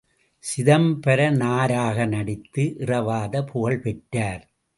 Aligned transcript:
சிதம்பரனாராக 0.43 2.07
நடித்து 2.07 2.63
இறவாத 2.77 3.43
புகழ் 3.43 3.79
பெற்றார். 3.79 4.43